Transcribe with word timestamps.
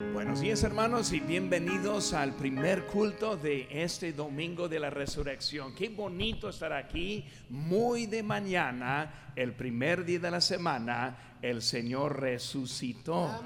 Buenos 0.00 0.42
días 0.42 0.62
hermanos 0.62 1.12
y 1.12 1.18
bienvenidos 1.18 2.12
al 2.12 2.32
primer 2.36 2.86
culto 2.86 3.36
de 3.36 3.66
este 3.68 4.12
domingo 4.12 4.68
de 4.68 4.78
la 4.78 4.90
resurrección. 4.90 5.74
Qué 5.74 5.88
bonito 5.88 6.50
estar 6.50 6.72
aquí 6.72 7.24
muy 7.50 8.06
de 8.06 8.22
mañana, 8.22 9.32
el 9.34 9.54
primer 9.54 10.04
día 10.04 10.20
de 10.20 10.30
la 10.30 10.40
semana, 10.40 11.37
el 11.42 11.62
Señor 11.62 12.20
resucitó. 12.20 13.42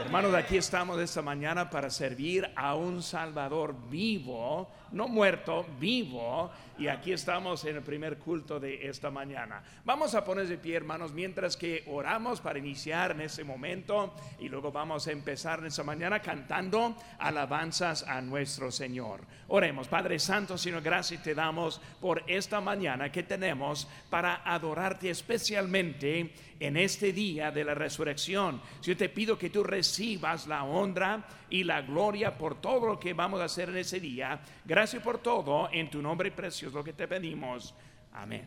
hermanos, 0.00 0.34
aquí 0.34 0.56
estamos 0.56 1.00
esta 1.00 1.22
mañana 1.22 1.70
para 1.70 1.90
servir 1.90 2.50
a 2.56 2.74
un 2.74 3.02
Salvador 3.02 3.74
vivo, 3.88 4.68
no 4.92 5.08
muerto, 5.08 5.66
vivo. 5.78 6.50
Y 6.78 6.88
aquí 6.88 7.12
estamos 7.12 7.64
en 7.64 7.76
el 7.76 7.82
primer 7.82 8.18
culto 8.18 8.60
de 8.60 8.86
esta 8.86 9.10
mañana. 9.10 9.62
Vamos 9.84 10.14
a 10.14 10.24
poner 10.24 10.46
de 10.46 10.58
pie, 10.58 10.76
hermanos, 10.76 11.12
mientras 11.12 11.56
que 11.56 11.82
oramos 11.86 12.40
para 12.40 12.58
iniciar 12.58 13.12
en 13.12 13.22
ese 13.22 13.44
momento. 13.44 14.14
Y 14.38 14.48
luego 14.48 14.70
vamos 14.70 15.06
a 15.06 15.12
empezar 15.12 15.60
en 15.60 15.66
esta 15.66 15.82
mañana 15.84 16.20
cantando 16.20 16.94
alabanzas 17.18 18.02
a 18.02 18.20
nuestro 18.20 18.70
Señor. 18.70 19.20
Oremos, 19.48 19.88
Padre 19.88 20.18
Santo, 20.18 20.58
Señor, 20.58 20.82
gracias 20.82 21.22
te 21.22 21.34
damos 21.34 21.80
por 22.00 22.22
esta 22.26 22.60
mañana 22.60 23.10
que 23.10 23.22
tenemos 23.22 23.88
para 24.10 24.42
adorarte 24.44 25.08
especialmente 25.08 26.32
en 26.60 26.76
este 26.76 27.12
día 27.12 27.50
de 27.50 27.64
la 27.64 27.74
resurrección. 27.74 28.60
Yo 28.82 28.96
te 28.96 29.08
pido 29.08 29.38
que 29.38 29.50
tú 29.50 29.62
recibas 29.62 30.46
la 30.46 30.64
honra 30.64 31.26
y 31.50 31.64
la 31.64 31.82
gloria 31.82 32.36
por 32.36 32.60
todo 32.60 32.86
lo 32.86 33.00
que 33.00 33.12
vamos 33.14 33.40
a 33.40 33.44
hacer 33.44 33.68
en 33.68 33.78
ese 33.78 34.00
día. 34.00 34.40
Gracias 34.64 35.02
por 35.02 35.18
todo, 35.18 35.68
en 35.72 35.90
tu 35.90 36.02
nombre 36.02 36.30
precioso 36.30 36.78
lo 36.78 36.84
que 36.84 36.92
te 36.92 37.06
pedimos. 37.06 37.74
Amén. 38.12 38.46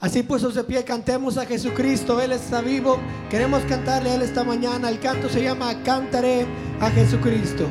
Así 0.00 0.22
puestos 0.22 0.54
de 0.54 0.62
pie, 0.62 0.84
cantemos 0.84 1.38
a 1.38 1.46
Jesucristo, 1.46 2.20
Él 2.20 2.30
está 2.30 2.60
vivo. 2.60 3.00
Queremos 3.28 3.64
cantarle 3.64 4.10
a 4.10 4.14
Él 4.14 4.22
esta 4.22 4.44
mañana. 4.44 4.88
El 4.90 5.00
canto 5.00 5.28
se 5.28 5.42
llama 5.42 5.82
Cantaré 5.82 6.46
a 6.80 6.88
Jesucristo. 6.90 7.68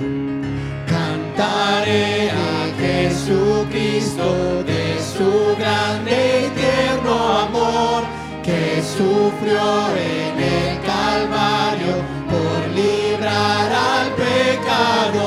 Cantaré 0.87 2.29
a 2.29 2.75
Jesucristo 2.77 4.63
de 4.63 4.99
su 4.99 5.55
grande 5.57 6.47
y 6.47 6.59
tierno 6.59 7.37
amor 7.39 8.16
que 8.47 8.81
sufrió 8.81 9.89
en 9.97 10.39
el 10.39 10.79
Calvario 10.79 11.95
por 12.31 12.59
librar 12.73 13.69
al 13.73 14.07
pecador. 14.15 15.17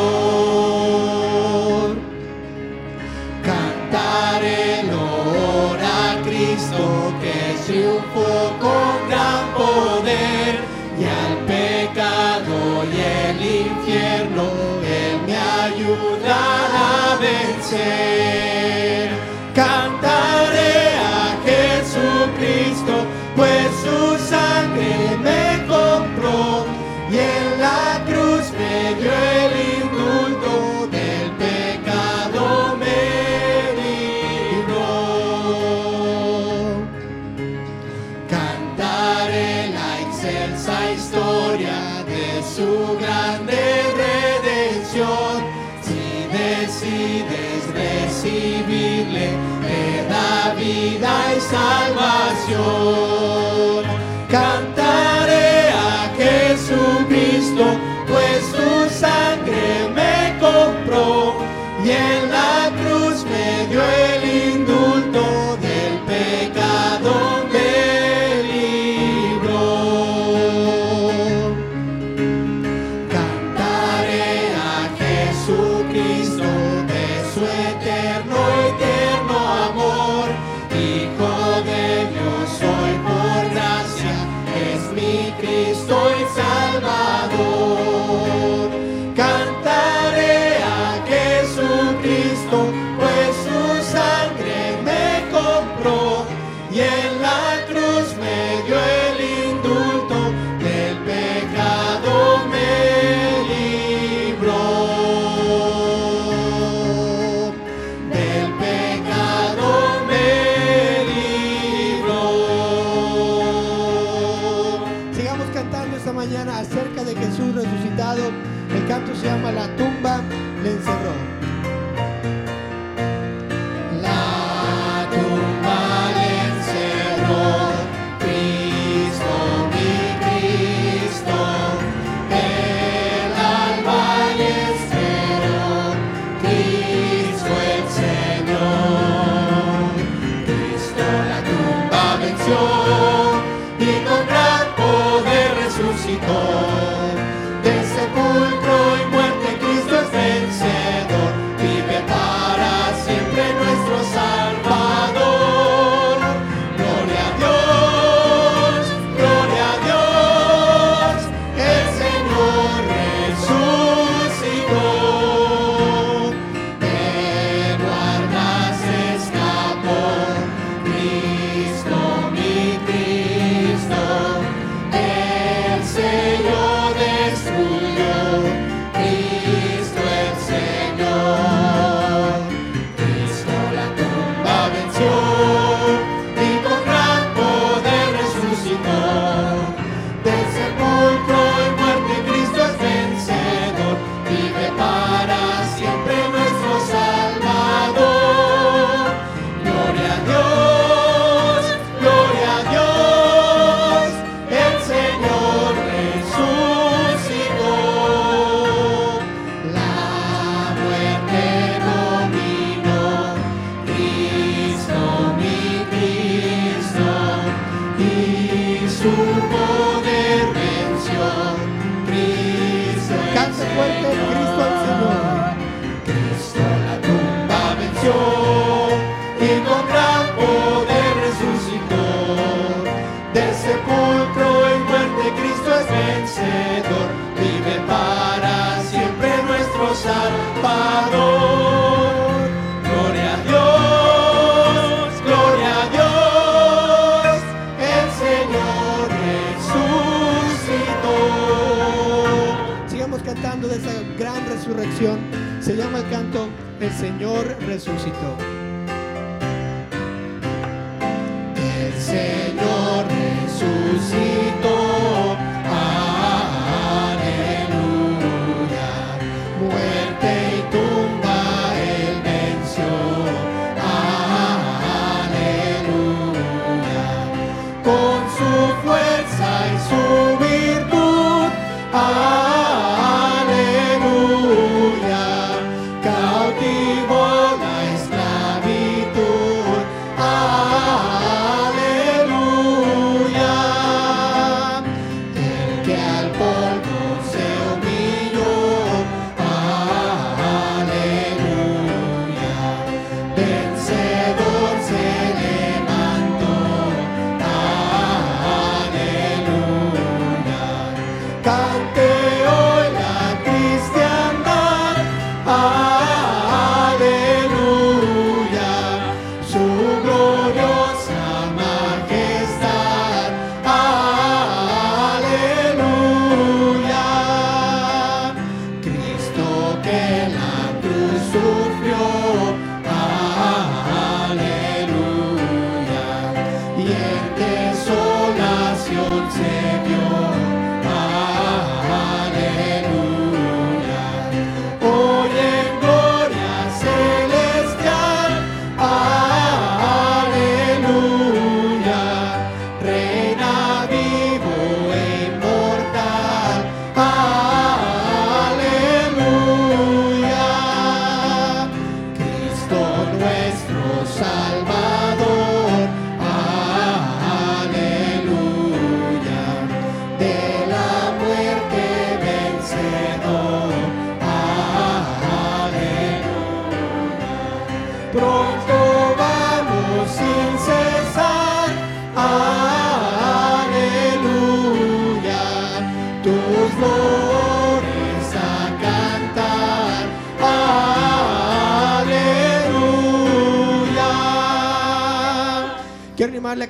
Cantaré 3.45 4.81
el 4.81 4.89
honor 4.89 5.79
a 5.83 6.23
Cristo 6.25 7.13
que 7.21 7.39
triunfó 7.67 8.33
con 8.59 8.80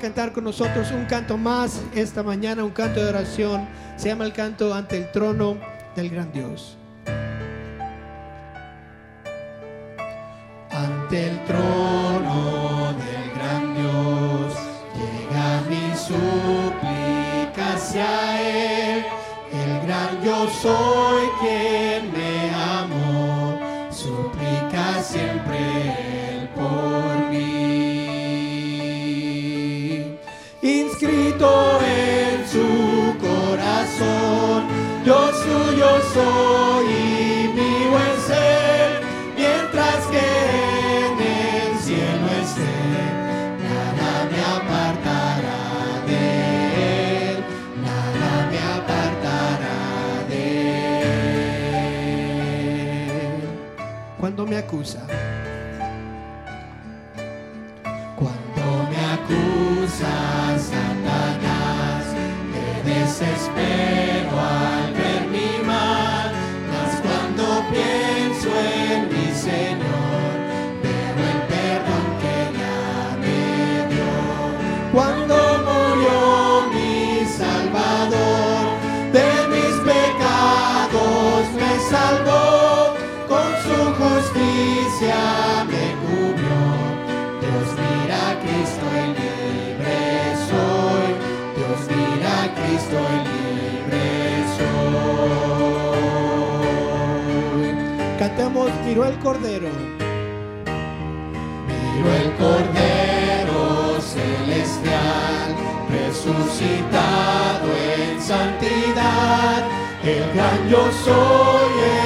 cantar 0.01 0.33
con 0.33 0.45
nosotros 0.45 0.91
un 0.93 1.05
canto 1.05 1.37
más 1.37 1.81
esta 1.95 2.23
mañana, 2.23 2.65
un 2.65 2.71
canto 2.71 3.01
de 3.01 3.11
oración. 3.11 3.69
Se 3.97 4.09
llama 4.09 4.25
el 4.25 4.33
canto 4.33 4.75
ante 4.75 4.97
el 4.97 5.13
trono 5.13 5.59
del 5.95 6.11
gran 6.11 6.33
Dios. 6.33 6.80
me 54.51 54.57
acusa. 54.57 55.10
miró 98.91 99.05
el 99.05 99.17
Cordero. 99.21 99.69
Miró 101.69 102.13
el 102.13 102.33
Cordero 102.33 104.01
celestial, 104.01 105.55
resucitado 105.91 107.69
en 107.97 108.21
santidad, 108.21 109.63
el 110.03 110.35
gran 110.35 110.69
yo 110.69 110.91
soy. 111.05 111.71
El 111.95 112.00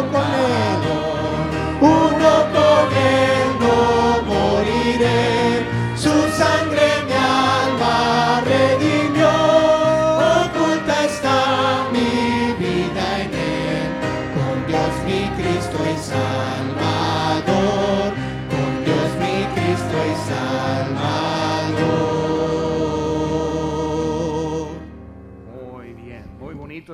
loco 0.00 0.29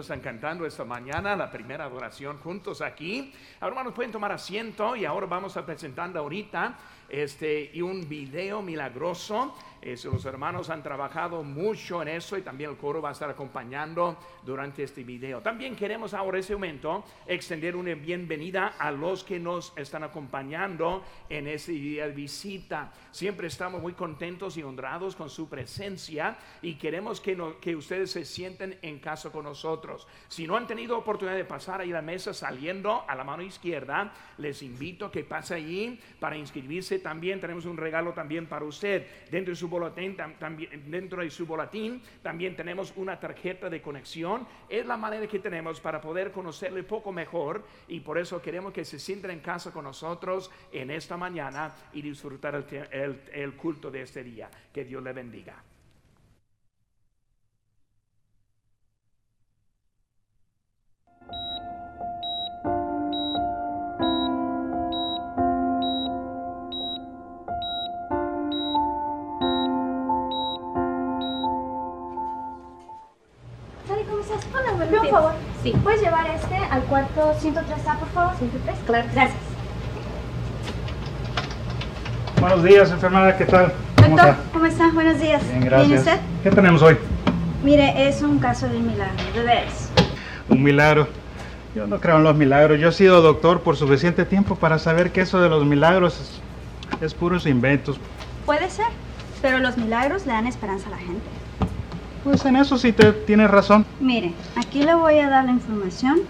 están 0.06 0.20
cantando 0.20 0.64
esta 0.64 0.84
mañana, 0.84 1.34
la 1.34 1.50
primera 1.50 1.84
adoración 1.84 2.38
juntos 2.38 2.80
aquí. 2.80 3.34
Ahora 3.58 3.72
hermanos 3.72 3.92
pueden 3.92 4.12
tomar 4.12 4.30
asiento 4.30 4.94
y 4.94 5.04
ahora 5.04 5.26
vamos 5.26 5.56
a 5.56 5.66
presentando 5.66 6.20
ahorita 6.20 6.76
este 7.08 7.70
y 7.72 7.82
un 7.82 8.08
video 8.08 8.62
milagroso 8.62 9.54
los 10.04 10.24
hermanos 10.24 10.68
han 10.70 10.82
trabajado 10.82 11.44
mucho 11.44 12.02
en 12.02 12.08
eso 12.08 12.36
y 12.36 12.42
también 12.42 12.70
el 12.70 12.76
coro 12.76 13.00
va 13.00 13.10
a 13.10 13.12
estar 13.12 13.30
acompañando 13.30 14.16
durante 14.44 14.82
este 14.82 15.04
video. 15.04 15.40
También 15.40 15.76
queremos 15.76 16.12
ahora 16.12 16.40
ese 16.40 16.54
momento 16.54 17.04
extender 17.24 17.76
una 17.76 17.94
bienvenida 17.94 18.74
a 18.78 18.90
los 18.90 19.22
que 19.22 19.38
nos 19.38 19.72
están 19.76 20.02
acompañando 20.02 21.04
en 21.28 21.46
ese 21.46 21.72
día 21.72 22.08
de 22.08 22.14
visita. 22.14 22.92
Siempre 23.12 23.46
estamos 23.46 23.80
muy 23.80 23.92
contentos 23.92 24.56
y 24.56 24.62
honrados 24.64 25.14
con 25.14 25.30
su 25.30 25.48
presencia 25.48 26.36
y 26.62 26.74
queremos 26.74 27.20
que, 27.20 27.36
que 27.60 27.76
ustedes 27.76 28.10
se 28.10 28.24
sienten 28.24 28.78
en 28.82 28.98
casa 28.98 29.30
con 29.30 29.44
nosotros. 29.44 30.08
Si 30.26 30.48
no 30.48 30.56
han 30.56 30.66
tenido 30.66 30.98
oportunidad 30.98 31.36
de 31.36 31.44
pasar 31.44 31.80
ahí 31.80 31.92
a 31.92 31.96
la 31.96 32.02
mesa 32.02 32.34
saliendo 32.34 33.04
a 33.06 33.14
la 33.14 33.22
mano 33.22 33.42
izquierda, 33.42 34.12
les 34.38 34.62
invito 34.62 35.06
a 35.06 35.12
que 35.12 35.22
pase 35.22 35.54
allí 35.54 36.00
para 36.18 36.36
inscribirse 36.36 36.95
también. 37.02 37.40
Tenemos 37.40 37.64
un 37.64 37.76
regalo 37.76 38.12
también 38.12 38.46
para 38.46 38.64
usted 38.64 39.06
dentro 39.30 39.52
de 39.52 39.56
su 39.56 39.68
también, 40.36 40.90
dentro 40.90 41.22
de 41.22 41.30
su 41.30 41.46
boletín 41.46 42.02
también 42.22 42.56
tenemos 42.56 42.92
una 42.96 43.18
tarjeta 43.18 43.68
de 43.68 43.82
conexión. 43.82 44.46
Es 44.68 44.86
la 44.86 44.96
manera 44.96 45.26
que 45.26 45.38
tenemos 45.38 45.80
para 45.80 46.00
poder 46.00 46.32
conocerle 46.32 46.82
poco 46.82 47.12
mejor 47.12 47.64
y 47.88 48.00
por 48.00 48.18
eso 48.18 48.40
queremos 48.40 48.72
que 48.72 48.84
se 48.84 48.98
sienten 48.98 49.30
en 49.30 49.40
casa 49.40 49.72
con 49.72 49.84
nosotros 49.84 50.50
en 50.72 50.90
esta 50.90 51.16
mañana 51.16 51.74
y 51.92 52.02
disfrutar 52.02 52.66
el 53.32 53.52
culto 53.54 53.90
de 53.90 54.02
este 54.02 54.24
día. 54.24 54.50
Que 54.72 54.84
Dios 54.84 55.02
le 55.02 55.12
bendiga. 55.12 55.62
Sí. 75.66 75.72
¿Puedes 75.82 76.00
llevar 76.00 76.28
este 76.30 76.54
al 76.70 76.82
cuarto 76.82 77.34
103A, 77.42 77.98
por 77.98 78.08
favor? 78.10 78.36
103, 78.36 78.76
claro. 78.86 79.08
Gracias. 79.12 79.36
Buenos 82.40 82.62
días, 82.62 82.90
enfermera, 82.92 83.36
¿qué 83.36 83.46
tal? 83.46 83.72
¿Cómo 84.00 84.16
está? 84.16 84.36
¿cómo 84.52 84.66
está? 84.66 84.90
Buenos 84.92 85.20
días. 85.20 85.42
Bien, 85.48 85.64
gracias. 85.64 85.98
usted? 85.98 86.20
¿Qué 86.44 86.50
tenemos 86.50 86.82
hoy? 86.82 86.96
Mire, 87.64 88.06
es 88.06 88.22
un 88.22 88.38
caso 88.38 88.68
de 88.68 88.78
milagro, 88.78 89.16
de 89.34 89.42
veras. 89.42 89.90
Un 90.48 90.62
milagro. 90.62 91.08
Yo 91.74 91.88
no 91.88 91.98
creo 91.98 92.18
en 92.18 92.22
los 92.22 92.36
milagros. 92.36 92.78
Yo 92.78 92.90
he 92.90 92.92
sido 92.92 93.20
doctor 93.20 93.62
por 93.62 93.76
suficiente 93.76 94.24
tiempo 94.24 94.54
para 94.54 94.78
saber 94.78 95.10
que 95.10 95.22
eso 95.22 95.40
de 95.40 95.48
los 95.48 95.64
milagros 95.66 96.20
es, 96.20 97.02
es 97.02 97.12
puros 97.12 97.44
inventos. 97.44 97.98
Puede 98.44 98.70
ser, 98.70 98.86
pero 99.42 99.58
los 99.58 99.76
milagros 99.76 100.26
le 100.26 100.32
dan 100.32 100.46
esperanza 100.46 100.86
a 100.86 100.90
la 100.90 100.98
gente. 100.98 101.35
Pues 102.26 102.44
en 102.44 102.56
eso 102.56 102.76
sí 102.76 102.90
te 102.90 103.12
tienes 103.12 103.48
razón. 103.48 103.86
Mire, 104.00 104.32
aquí 104.56 104.82
le 104.82 104.96
voy 104.96 105.20
a 105.20 105.30
dar 105.30 105.44
la 105.44 105.52
información. 105.52 106.22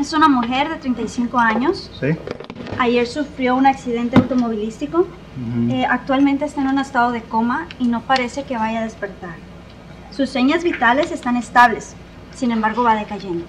Es 0.00 0.12
una 0.12 0.28
mujer 0.28 0.68
de 0.68 0.74
35 0.78 1.38
años. 1.38 1.92
Sí. 2.00 2.08
Ayer 2.76 3.06
sufrió 3.06 3.54
un 3.54 3.66
accidente 3.66 4.16
automovilístico. 4.16 5.06
Eh, 5.70 5.86
actualmente 5.88 6.44
está 6.44 6.60
en 6.60 6.66
un 6.66 6.80
estado 6.80 7.12
de 7.12 7.22
coma 7.22 7.68
y 7.78 7.86
no 7.86 8.00
parece 8.00 8.42
que 8.42 8.56
vaya 8.56 8.80
a 8.80 8.82
despertar. 8.82 9.36
Sus 10.10 10.28
señas 10.28 10.64
vitales 10.64 11.12
están 11.12 11.36
estables, 11.36 11.94
sin 12.34 12.50
embargo 12.50 12.82
va 12.82 12.96
decayendo. 12.96 13.44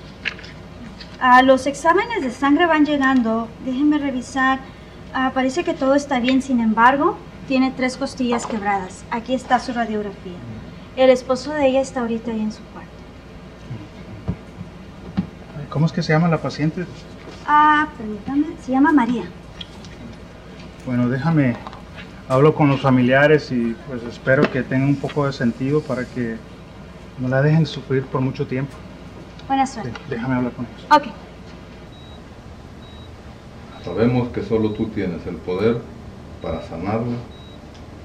Ah, 1.20 1.42
los 1.42 1.66
exámenes 1.66 2.22
de 2.22 2.30
sangre 2.30 2.68
van 2.68 2.86
llegando. 2.86 3.48
Déjenme 3.66 3.98
revisar. 3.98 4.60
Ah, 5.12 5.32
parece 5.34 5.64
que 5.64 5.74
todo 5.74 5.96
está 5.96 6.20
bien, 6.20 6.44
sin 6.44 6.60
embargo, 6.60 7.18
tiene 7.48 7.72
tres 7.76 7.98
costillas 7.98 8.46
quebradas. 8.46 9.04
Aquí 9.10 9.34
está 9.34 9.60
su 9.60 9.74
radiografía. 9.74 10.38
El 10.96 11.10
esposo 11.10 11.52
de 11.54 11.68
ella 11.68 11.82
está 11.82 12.02
ahorita 12.02 12.32
ahí 12.32 12.42
en 12.42 12.52
su 12.52 12.62
cuarto. 12.66 12.92
¿Cómo 15.70 15.88
es 15.88 15.92
que 15.92 16.04
se 16.04 16.14
llama 16.14 16.28
la 16.28 16.38
paciente? 16.38 16.86
Ah, 17.48 17.88
permítame, 17.98 18.56
se 18.62 18.72
llama 18.72 18.92
María. 18.92 19.24
Bueno, 20.86 21.10
déjame, 21.10 21.56
hablo 22.30 22.54
con 22.54 22.70
los 22.70 22.82
familiares 22.82 23.52
y 23.52 23.76
pues 23.88 24.04
espero 24.04 24.50
que 24.52 24.62
tenga 24.62 24.86
un 24.86 24.96
poco 24.96 25.26
de 25.26 25.34
sentido 25.34 25.82
para 25.82 26.06
que 26.06 26.38
no 27.20 27.28
la 27.28 27.42
dejen 27.42 27.66
sufrir 27.66 28.04
por 28.04 28.22
mucho 28.22 28.46
tiempo. 28.46 28.74
Buena 29.48 29.66
suerte. 29.66 29.92
déjame 30.10 30.36
hablar 30.36 30.52
con 30.54 30.66
ellos. 30.66 30.86
Ok. 30.92 31.12
Sabemos 33.84 34.30
que 34.30 34.44
solo 34.44 34.72
tú 34.72 34.88
tienes 34.88 35.26
el 35.26 35.38
poder 35.38 35.82
para 36.42 36.62
sanarla 36.62 37.18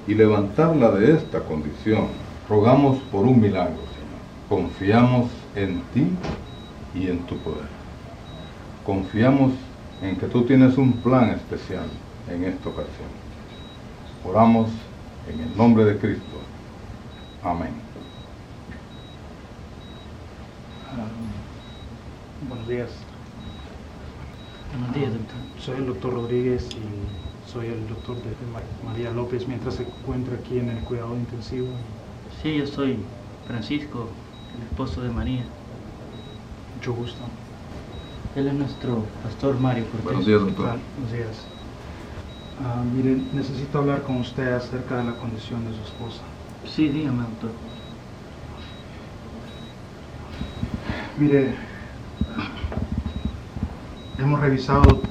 y 0.07 0.15
levantarla 0.15 0.91
de 0.91 1.13
esta 1.13 1.41
condición 1.41 2.07
Rogamos 2.49 2.97
por 3.11 3.25
un 3.25 3.39
milagro, 3.39 3.77
Señor. 3.77 4.09
Confiamos 4.49 5.29
en 5.55 5.83
ti 5.93 6.07
y 6.95 7.07
en 7.07 7.19
tu 7.27 7.37
poder. 7.37 7.67
Confiamos 8.83 9.51
en 10.01 10.15
que 10.15 10.25
tú 10.25 10.43
tienes 10.45 10.75
un 10.79 10.93
plan 10.93 11.29
especial 11.29 11.85
en 12.27 12.43
esta 12.45 12.69
ocasión. 12.69 13.07
Oramos 14.25 14.69
en 15.31 15.41
el 15.41 15.55
nombre 15.55 15.85
de 15.85 15.99
Cristo. 15.99 16.23
Amén. 17.43 17.69
buenos 22.47 22.67
días. 22.67 22.89
Buenos 24.71 24.95
días, 24.95 25.13
doctor. 25.13 25.37
Soy 25.59 25.77
el 25.77 25.85
doctor 25.85 26.13
Rodríguez 26.13 26.67
y 26.71 27.51
soy 27.51 27.67
el 27.67 27.87
doctor 27.87 28.15
de 28.15 28.33
María 28.83 29.11
López 29.11 29.47
mientras 29.47 29.75
se 29.75 29.83
encuentra 29.83 30.35
aquí 30.35 30.57
en 30.57 30.69
el 30.69 30.79
cuidado 30.79 31.15
intensivo. 31.15 31.67
Sí, 32.41 32.55
yo 32.57 32.65
soy 32.65 32.97
Francisco, 33.47 34.07
el 34.55 34.63
esposo 34.63 35.01
de 35.01 35.09
María. 35.09 35.43
Mucho 36.77 36.93
gusto. 36.93 37.19
Él 38.33 38.47
es 38.47 38.53
nuestro 38.53 39.03
pastor 39.23 39.59
Mario 39.59 39.83
Buenos 40.05 40.25
días, 40.25 40.39
doctor. 40.39 40.65
Buenos 40.67 41.11
días. 41.11 41.45
Ah, 42.63 42.81
mire, 42.95 43.17
necesito 43.33 43.79
hablar 43.79 44.03
con 44.03 44.17
usted 44.17 44.53
acerca 44.53 44.99
de 44.99 45.03
la 45.03 45.15
condición 45.17 45.65
de 45.65 45.75
su 45.75 45.81
esposa. 45.81 46.21
Sí, 46.65 46.87
dígame, 46.87 47.23
doctor. 47.23 47.51
Mire, 51.17 51.55
hemos 54.17 54.39
revisado 54.39 55.01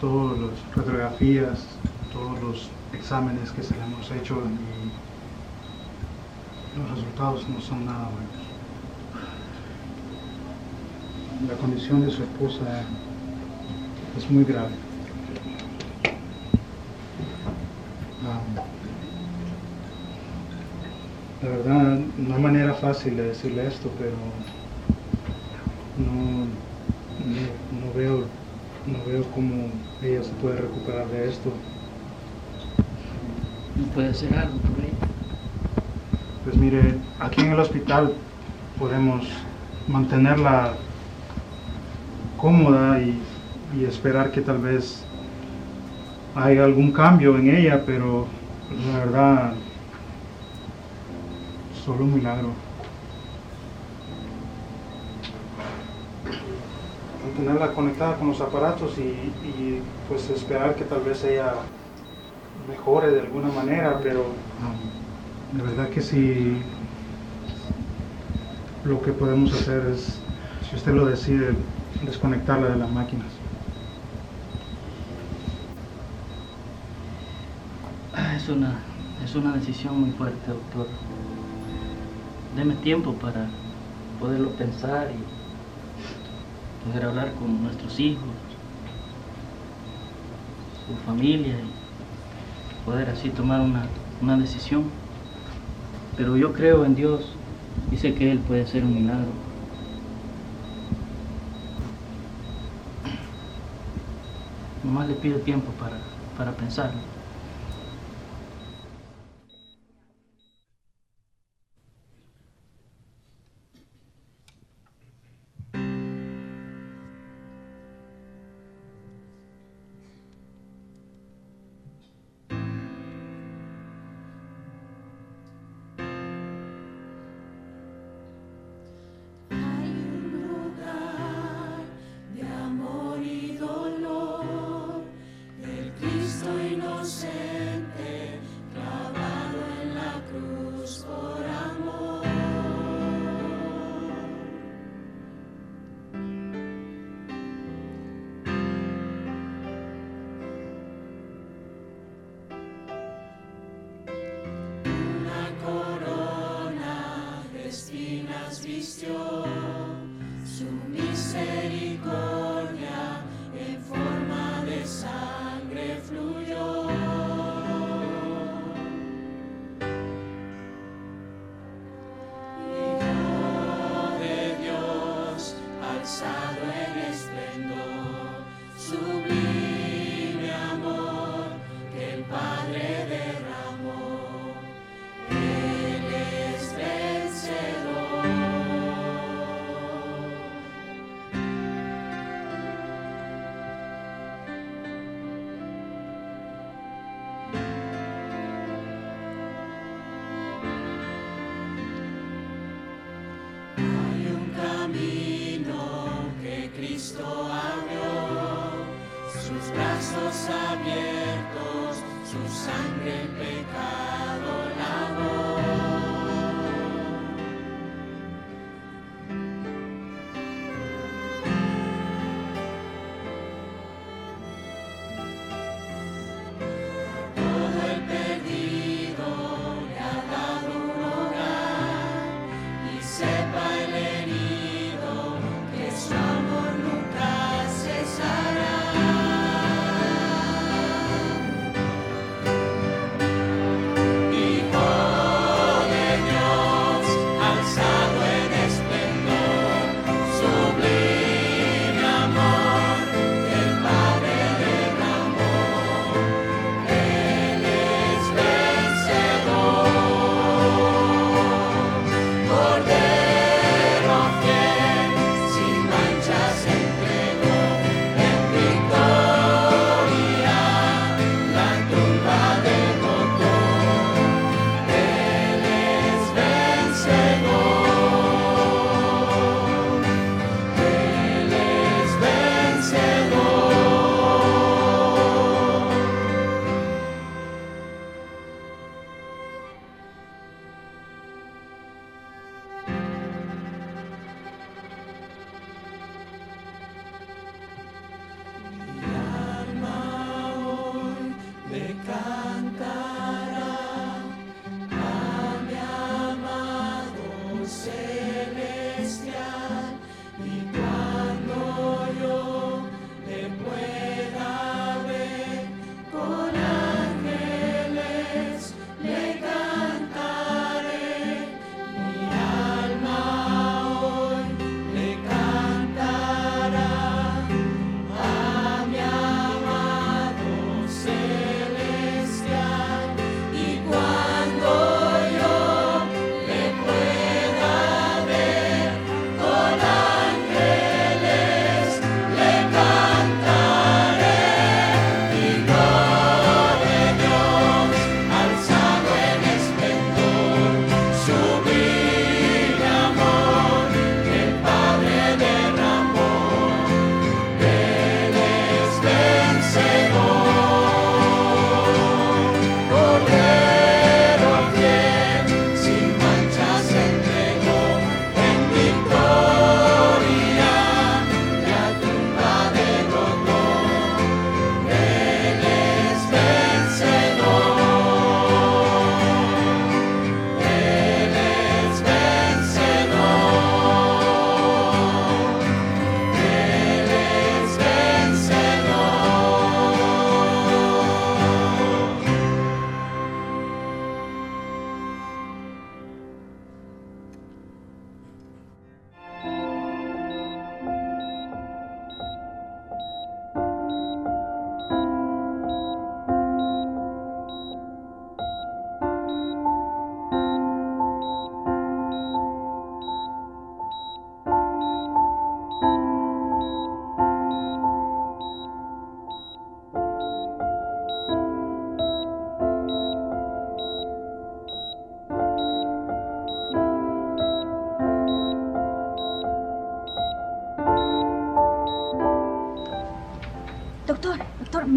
todas 0.00 0.38
las 0.38 0.76
radiografías, 0.76 1.66
todos 2.12 2.40
los 2.40 2.70
exámenes 2.92 3.50
que 3.50 3.64
se 3.64 3.74
le 3.74 3.82
hemos 3.82 4.08
hecho 4.12 4.36
y 4.36 4.85
los 6.76 6.90
resultados 6.90 7.48
no 7.48 7.60
son 7.60 7.86
nada 7.86 8.10
buenos. 8.10 8.56
La 11.48 11.56
condición 11.56 12.02
de 12.02 12.10
su 12.10 12.22
esposa 12.22 12.82
es 14.16 14.30
muy 14.30 14.44
grave. 14.44 14.70
Ah, 18.22 18.40
la 21.42 21.48
verdad, 21.48 21.98
no 22.16 22.34
hay 22.34 22.42
manera 22.42 22.74
fácil 22.74 23.16
de 23.16 23.28
decirle 23.28 23.66
esto, 23.66 23.90
pero 23.98 24.16
no, 25.96 26.46
no, 27.70 27.92
veo, 27.94 28.30
no 28.86 29.04
veo 29.04 29.30
cómo 29.30 29.70
ella 30.02 30.22
se 30.22 30.32
puede 30.34 30.56
recuperar 30.56 31.08
de 31.08 31.28
esto. 31.28 31.52
¿No 33.74 33.86
puede 33.88 34.08
hacer 34.08 34.34
algo? 34.34 34.75
Pues 36.46 36.58
mire, 36.58 36.94
aquí 37.18 37.40
en 37.40 37.50
el 37.50 37.58
hospital 37.58 38.14
podemos 38.78 39.26
mantenerla 39.88 40.74
cómoda 42.40 43.00
y, 43.00 43.20
esperar 43.84 44.30
que 44.30 44.40
tal 44.40 44.58
vez 44.58 45.02
haya 46.36 46.64
algún 46.64 46.92
cambio 46.92 47.36
en 47.36 47.50
ella, 47.50 47.82
pero 47.84 48.26
la 48.92 48.98
verdad, 49.00 49.52
solo 51.84 52.04
un 52.04 52.14
milagro. 52.14 52.50
Mantenerla 57.24 57.72
conectada 57.72 58.16
con 58.18 58.28
los 58.28 58.40
aparatos 58.40 58.96
y, 58.98 59.02
y 59.02 59.82
pues 60.08 60.30
esperar 60.30 60.76
que 60.76 60.84
tal 60.84 61.00
vez 61.00 61.24
ella 61.24 61.54
mejore 62.68 63.10
de 63.10 63.20
alguna 63.22 63.48
manera, 63.48 63.98
pero 64.00 64.26
de 65.52 65.62
verdad 65.62 65.88
que 65.90 66.00
sí, 66.00 66.56
lo 68.84 69.00
que 69.02 69.12
podemos 69.12 69.52
hacer 69.52 69.86
es, 69.86 70.18
si 70.68 70.76
usted 70.76 70.92
lo 70.92 71.06
decide, 71.06 71.54
desconectarla 72.04 72.68
de 72.68 72.76
las 72.76 72.90
máquinas. 72.90 73.26
Ah, 78.14 78.34
es 78.36 78.48
una, 78.48 78.78
es 79.24 79.34
una 79.34 79.52
decisión 79.52 80.00
muy 80.00 80.10
fuerte, 80.12 80.50
doctor. 80.50 80.86
Deme 82.56 82.74
tiempo 82.76 83.12
para 83.14 83.46
poderlo 84.20 84.50
pensar 84.50 85.10
y 85.10 85.36
poder 86.86 87.04
hablar 87.04 87.32
con 87.34 87.62
nuestros 87.62 87.98
hijos, 88.00 88.22
su 90.86 90.94
familia 91.10 91.54
y 91.54 92.86
poder 92.86 93.10
así 93.10 93.30
tomar 93.30 93.60
una, 93.60 93.82
una 94.22 94.36
decisión 94.38 95.05
pero 96.16 96.36
yo 96.36 96.52
creo 96.54 96.84
en 96.86 96.94
Dios 96.96 97.46
y 97.90 97.98
sé 97.98 98.14
que 98.14 98.32
Él 98.32 98.44
puede 98.44 98.62
hacer 98.62 98.84
un 98.84 98.94
milagro. 98.94 99.46
Nomás 104.82 105.06
le 105.08 105.16
pido 105.16 105.42
tiempo 105.42 105.76
para, 105.76 106.22
para 106.32 106.56
pensarlo. 106.56 107.15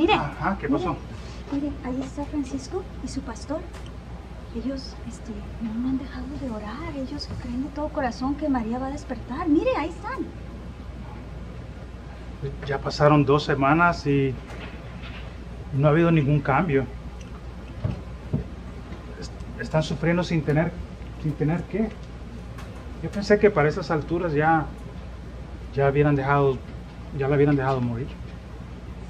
Mire. 0.10 0.20
Ajá, 0.20 0.58
¿qué 0.60 0.68
pasó? 0.70 0.96
Mire, 1.52 1.70
mire, 1.70 1.72
ahí 1.84 2.02
está 2.02 2.26
Francisco 2.26 2.84
y 3.04 3.08
su 3.08 3.22
pastor. 3.22 3.62
Ellos, 4.56 4.96
este, 5.08 5.32
no, 5.62 5.88
han 5.88 5.98
dejado 5.98 6.26
de 6.42 6.50
orar. 6.50 6.96
Ellos 6.96 7.28
creen 7.42 7.64
de 7.64 7.70
todo 7.70 7.90
corazón 7.90 8.36
que 8.36 8.50
María 8.50 8.80
va 8.80 8.88
a 8.88 8.92
despertar. 8.92 9.48
Mire, 9.48 9.70
ahí 9.78 9.90
están. 9.90 10.26
Ya 12.66 12.80
pasaron 12.80 13.26
dos 13.26 13.44
semanas 13.44 14.06
y 14.08 14.34
no 15.74 15.88
ha 15.88 15.92
habido 15.92 16.12
ningún 16.12 16.40
cambio. 16.40 16.86
Es- 19.20 19.32
Están 19.60 19.84
sufriendo 19.84 20.24
sin 20.24 20.42
tener, 20.44 20.72
sin 21.22 21.34
tener 21.34 21.62
qué. 21.64 21.90
Yo 23.04 23.10
pensé 23.12 23.38
que 23.40 23.50
para 23.50 23.70
esas 23.70 23.92
alturas 23.92 24.34
ya, 24.34 24.66
ya 25.76 25.90
hubieran 25.90 26.16
dejado, 26.16 26.58
ya 27.18 27.28
la 27.28 27.36
hubieran 27.36 27.56
dejado 27.56 27.82
morir. 27.82 28.08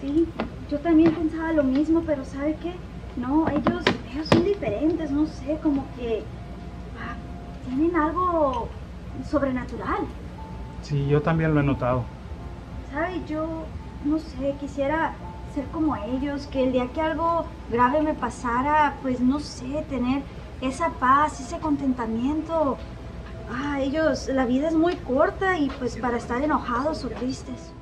Sí, 0.01 0.25
yo 0.69 0.77
también 0.79 1.13
pensaba 1.13 1.51
lo 1.51 1.63
mismo, 1.63 2.01
pero 2.05 2.23
¿sabe 2.23 2.55
qué? 2.61 2.73
No, 3.17 3.47
ellos, 3.49 3.83
ellos 4.13 4.27
son 4.27 4.45
diferentes, 4.45 5.11
no 5.11 5.25
sé, 5.25 5.57
como 5.63 5.83
que 5.97 6.23
ah, 7.01 7.15
tienen 7.65 7.95
algo 7.95 8.69
sobrenatural. 9.29 10.07
Sí, 10.81 11.07
yo 11.07 11.21
también 11.21 11.53
lo 11.53 11.59
he 11.59 11.63
notado. 11.63 12.03
¿Sabe? 12.91 13.21
Yo, 13.27 13.47
no 14.05 14.19
sé, 14.19 14.55
quisiera 14.59 15.13
ser 15.53 15.65
como 15.67 15.95
ellos, 15.95 16.47
que 16.47 16.63
el 16.63 16.71
día 16.71 16.87
que 16.93 17.01
algo 17.01 17.45
grave 17.71 18.01
me 18.01 18.13
pasara, 18.13 18.95
pues 19.01 19.19
no 19.19 19.39
sé, 19.39 19.85
tener 19.89 20.21
esa 20.61 20.89
paz, 20.99 21.39
ese 21.39 21.59
contentamiento. 21.59 22.77
Ah, 23.51 23.81
ellos, 23.81 24.27
la 24.27 24.45
vida 24.45 24.67
es 24.67 24.75
muy 24.75 24.95
corta 24.95 25.57
y 25.57 25.69
pues 25.79 25.97
para 25.97 26.17
estar 26.17 26.41
enojados 26.41 27.03
o 27.03 27.09
tristes. 27.09 27.73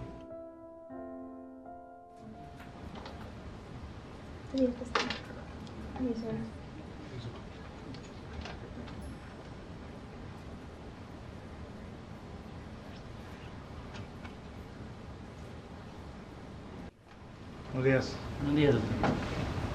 Buenos 17.72 17.86
días. 17.86 18.15
Buenos 18.41 18.56
días, 18.56 18.74
doctor. 18.74 18.91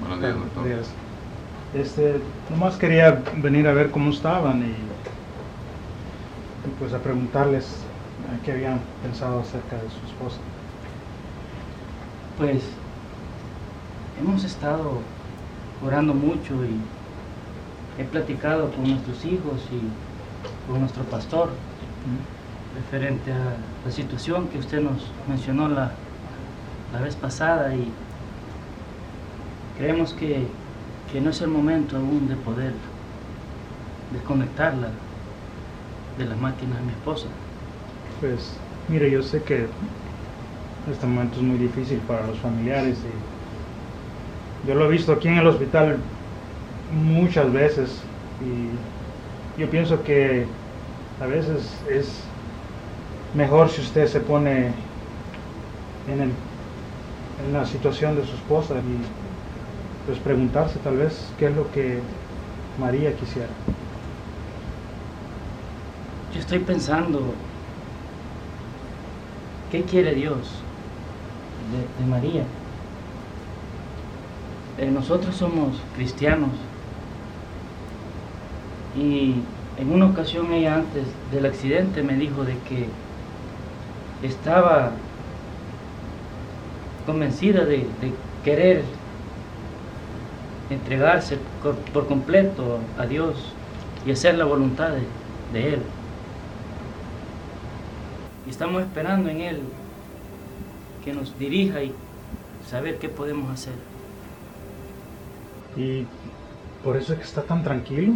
Buenos 0.01 0.21
días, 0.21 0.35
doctor. 0.35 0.65
Buenos 0.65 0.67
días. 0.67 0.91
Este, 1.73 2.21
nomás 2.51 2.77
quería 2.77 3.23
venir 3.37 3.69
a 3.69 3.73
ver 3.73 3.93
cómo 3.93 4.11
estaban 4.11 4.63
y, 4.63 4.65
y 4.65 4.77
pues 6.81 6.93
a 6.93 6.99
preguntarles 6.99 7.67
eh, 7.67 8.41
qué 8.45 8.53
habían 8.53 8.81
pensado 9.01 9.41
acerca 9.41 9.77
de 9.77 9.89
su 9.89 10.05
esposa. 10.07 10.39
Pues 12.37 12.65
hemos 14.23 14.45
estado 14.45 15.01
orando 15.85 16.15
mucho 16.15 16.55
y 16.65 18.01
he 18.01 18.05
platicado 18.05 18.71
con 18.71 18.89
nuestros 18.89 19.25
hijos 19.25 19.61
y 19.73 20.71
con 20.71 20.81
nuestro 20.81 21.03
pastor 21.05 21.51
referente 22.77 23.33
a 23.33 23.57
la 23.85 23.91
situación 23.91 24.49
que 24.49 24.59
usted 24.59 24.81
nos 24.81 25.11
mencionó 25.29 25.69
la, 25.69 25.93
la 26.93 27.01
vez 27.01 27.17
pasada 27.17 27.75
y 27.75 27.91
creemos 29.77 30.15
que, 30.15 30.47
que 31.13 31.21
no 31.21 31.31
es 31.31 31.41
el 31.41 31.49
momento 31.49 31.97
aún 31.97 32.29
de 32.29 32.37
poder 32.37 32.73
desconectarla 34.13 34.89
de 36.17 36.25
las 36.27 36.39
máquinas 36.39 36.79
de 36.79 36.85
mi 36.85 36.93
esposa. 36.93 37.27
Pues, 38.21 38.57
mire, 38.89 39.11
yo 39.11 39.23
sé 39.23 39.43
que 39.43 39.67
este 40.91 41.07
momento 41.07 41.37
es 41.37 41.43
muy 41.43 41.59
difícil 41.59 41.99
para 42.07 42.27
los 42.27 42.39
familiares 42.39 42.99
y 42.99 43.32
yo 44.67 44.75
lo 44.75 44.87
he 44.87 44.89
visto 44.89 45.13
aquí 45.13 45.29
en 45.29 45.39
el 45.39 45.47
hospital 45.47 46.11
muchas 46.89 47.53
veces 47.53 48.11
y 48.41 48.81
yo 49.61 49.71
pienso 49.71 50.03
que 50.03 50.57
a 51.19 51.27
veces 51.27 51.85
es 51.87 52.35
mejor 53.35 53.71
si 53.71 53.81
usted 53.83 54.07
se 54.07 54.21
pone 54.21 54.85
en, 56.07 56.21
el, 56.21 56.39
en 57.39 57.53
la 57.53 57.67
situación 57.67 58.17
de 58.17 58.25
su 58.27 58.37
esposa 58.37 58.83
y 58.83 59.13
pues 60.05 60.21
preguntarse 60.21 60.81
tal 60.81 60.97
vez 60.99 61.35
qué 61.39 61.47
es 61.47 61.57
lo 61.57 61.71
que 61.71 62.13
María 62.77 63.17
quisiera. 63.17 63.65
Yo 66.31 66.41
estoy 66.41 66.61
pensando, 66.61 67.45
¿qué 69.71 69.87
quiere 69.87 70.15
Dios 70.15 70.69
de, 71.59 71.93
de 71.97 72.07
María? 72.07 72.62
Eh, 74.83 74.91
nosotros 74.91 75.37
somos 75.37 75.77
cristianos 75.95 76.51
y 78.99 79.37
en 79.79 79.93
una 79.93 80.07
ocasión 80.07 80.53
ella 80.53 80.75
antes 80.75 81.05
del 81.31 81.47
accidente 81.47 82.03
me 82.03 82.15
dijo 82.17 82.43
de 82.45 82.59
que 82.69 82.89
estaba 84.27 84.91
convencida 87.07 87.65
de, 87.65 87.87
querer 88.43 88.83
entregarse 90.69 91.39
por, 91.93 92.09
completo 92.09 92.81
a 92.99 93.07
Dios 93.07 93.37
y 94.05 94.11
hacer 94.11 94.35
la 94.37 94.47
voluntad 94.47 94.91
de 95.53 95.75
Él. 95.75 95.83
Y 98.49 98.51
estamos 98.51 98.83
esperando 98.83 99.29
en 99.29 99.43
Él 99.43 99.61
que 101.05 101.13
nos 101.13 101.39
dirija 101.39 101.85
y 101.85 101.95
saber 102.69 102.99
qué 102.99 103.09
podemos 103.09 103.49
hacer. 103.49 103.92
Y 105.77 106.07
por 106.85 106.97
eso 106.97 107.13
es 107.13 107.19
que 107.19 107.25
está 107.25 107.43
tan 107.43 107.63
tranquilo. 107.63 108.13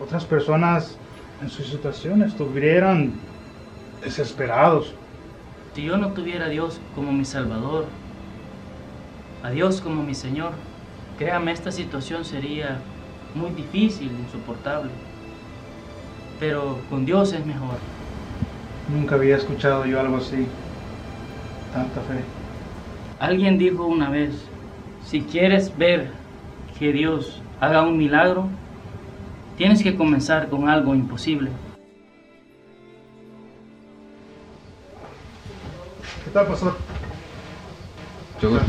Otras 0.00 0.24
personas 0.24 0.96
en 1.42 1.48
su 1.48 1.62
situación 1.62 2.22
estuvieran 2.22 3.12
desesperados. 4.02 4.94
Si 5.74 5.84
yo 5.84 5.96
no 5.96 6.12
tuviera 6.12 6.46
a 6.46 6.48
Dios 6.48 6.80
como 6.94 7.12
mi 7.12 7.24
Salvador, 7.24 7.86
a 9.42 9.50
Dios 9.50 9.80
como 9.80 10.02
mi 10.02 10.14
Señor, 10.14 10.52
créame, 11.18 11.52
esta 11.52 11.70
situación 11.70 12.24
sería 12.24 12.78
muy 13.34 13.50
difícil, 13.50 14.10
insoportable. 14.10 14.90
Pero 16.38 16.78
con 16.88 17.04
Dios 17.04 17.32
es 17.32 17.44
mejor. 17.46 17.76
Nunca 18.92 19.14
había 19.14 19.36
escuchado 19.36 19.86
yo 19.86 20.00
algo 20.00 20.16
así. 20.16 20.46
Tanta 21.72 22.00
fe. 22.00 22.24
Alguien 23.20 23.58
dijo 23.58 23.86
una 23.86 24.10
vez, 24.10 24.49
si 25.04 25.22
quieres 25.22 25.76
ver 25.76 26.10
que 26.78 26.92
Dios 26.92 27.42
haga 27.60 27.82
un 27.82 27.98
milagro, 27.98 28.48
tienes 29.56 29.82
que 29.82 29.96
comenzar 29.96 30.48
con 30.48 30.68
algo 30.68 30.94
imposible. 30.94 31.50
¿Qué 36.24 36.30
tal, 36.30 36.46
pastor? 36.46 36.76
Mucho 38.34 38.50
gusto. 38.50 38.66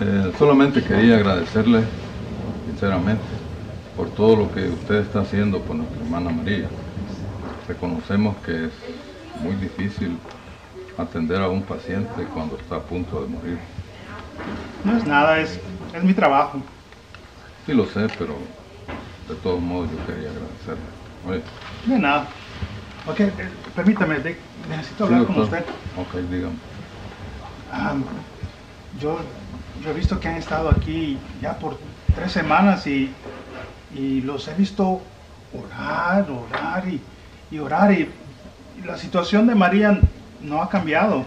Eh, 0.00 0.32
solamente 0.38 0.82
quería 0.82 1.16
agradecerle, 1.16 1.82
sinceramente, 2.66 3.22
por 3.96 4.08
todo 4.10 4.36
lo 4.36 4.52
que 4.52 4.68
usted 4.68 4.96
está 4.96 5.20
haciendo 5.20 5.60
por 5.60 5.76
nuestra 5.76 6.00
hermana 6.02 6.30
María. 6.30 6.68
Reconocemos 7.68 8.36
que 8.44 8.66
es 8.66 8.72
muy 9.42 9.54
difícil 9.56 10.16
atender 10.96 11.40
a 11.40 11.48
un 11.48 11.62
paciente 11.62 12.24
cuando 12.32 12.56
está 12.56 12.76
a 12.76 12.80
punto 12.80 13.20
de 13.22 13.28
morir. 13.28 13.58
No 14.84 14.96
es 14.96 15.04
nada, 15.04 15.40
es, 15.40 15.60
es 15.92 16.04
mi 16.04 16.14
trabajo. 16.14 16.64
Sí 17.64 17.72
lo 17.74 17.86
sé, 17.86 18.08
pero 18.10 18.54
de 19.26 19.36
todos 19.36 19.60
modos 19.60 19.90
yo 19.90 20.02
quería 20.02 20.30
agradecerle. 20.30 20.92
Oye, 21.22 21.44
es 21.82 21.98
nada. 22.00 22.40
Ok, 23.04 23.20
eh, 23.20 23.34
permítame, 23.74 24.20
de- 24.20 24.52
necesito 24.56 25.04
hablar 25.04 25.24
sí, 25.24 25.26
con 25.26 25.38
usted. 25.38 25.66
Ok, 25.94 26.14
dígame. 26.28 26.60
Yo, 28.90 29.42
yo 29.74 29.90
he 29.90 29.94
visto 29.94 30.20
que 30.20 30.28
han 30.28 30.36
estado 30.36 30.68
aquí 30.68 31.32
ya 31.38 31.58
por 31.58 31.80
tres 32.12 32.32
semanas 32.32 32.86
y, 32.86 33.16
y 33.88 34.20
los 34.22 34.48
he 34.48 34.54
visto 34.54 35.12
orar, 35.50 36.30
orar 36.30 36.88
y, 36.88 37.08
y 37.50 37.58
orar 37.58 37.92
y, 37.92 38.22
y 38.74 38.82
la 38.82 38.96
situación 38.98 39.46
de 39.46 39.54
María 39.54 40.00
no 40.38 40.62
ha 40.62 40.68
cambiado. 40.68 41.26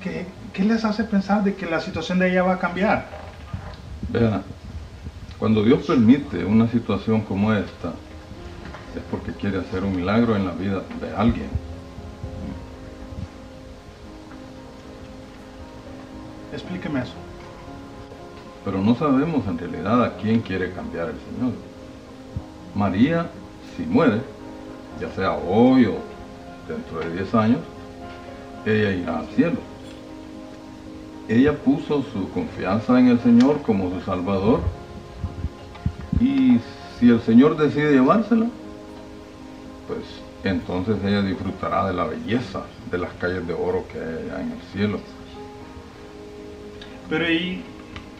¿Qué, 0.00 0.39
¿Qué 0.52 0.64
les 0.64 0.84
hace 0.84 1.04
pensar 1.04 1.44
de 1.44 1.54
que 1.54 1.66
la 1.66 1.80
situación 1.80 2.18
de 2.18 2.30
ella 2.30 2.42
va 2.42 2.54
a 2.54 2.58
cambiar? 2.58 3.06
Vea, 4.08 4.42
cuando 5.38 5.62
Dios 5.62 5.86
permite 5.86 6.44
una 6.44 6.68
situación 6.68 7.20
como 7.22 7.52
esta, 7.52 7.92
es 8.96 9.02
porque 9.10 9.32
quiere 9.32 9.58
hacer 9.58 9.84
un 9.84 9.94
milagro 9.94 10.36
en 10.36 10.46
la 10.46 10.52
vida 10.52 10.82
de 11.00 11.16
alguien. 11.16 11.48
Explíqueme 16.52 17.00
eso. 17.02 17.14
Pero 18.64 18.78
no 18.78 18.96
sabemos 18.96 19.46
en 19.46 19.56
realidad 19.56 20.04
a 20.04 20.16
quién 20.16 20.40
quiere 20.40 20.72
cambiar 20.72 21.08
el 21.08 21.16
Señor. 21.16 21.54
María, 22.74 23.30
si 23.76 23.84
muere, 23.84 24.20
ya 25.00 25.10
sea 25.12 25.32
hoy 25.32 25.86
o 25.86 25.98
dentro 26.68 26.98
de 26.98 27.14
10 27.14 27.34
años, 27.34 27.60
ella 28.66 28.90
irá 28.90 29.20
al 29.20 29.28
cielo. 29.28 29.69
Ella 31.30 31.52
puso 31.52 32.02
su 32.12 32.28
confianza 32.30 32.98
en 32.98 33.06
el 33.06 33.20
Señor 33.20 33.62
como 33.62 33.88
su 33.90 34.00
Salvador. 34.00 34.60
Y 36.20 36.58
si 36.98 37.08
el 37.08 37.20
Señor 37.20 37.56
decide 37.56 37.92
llevársela, 37.92 38.46
pues 39.86 40.00
entonces 40.42 40.96
ella 41.04 41.22
disfrutará 41.22 41.86
de 41.86 41.94
la 41.94 42.04
belleza 42.04 42.62
de 42.90 42.98
las 42.98 43.12
calles 43.12 43.46
de 43.46 43.54
oro 43.54 43.84
que 43.92 43.98
hay 43.98 44.28
allá 44.28 44.40
en 44.40 44.52
el 44.52 44.60
cielo. 44.72 44.98
Pero 47.08 47.30
¿y, 47.30 47.62